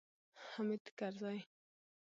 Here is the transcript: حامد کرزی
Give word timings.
حامد 0.47 0.83
کرزی 0.97 1.39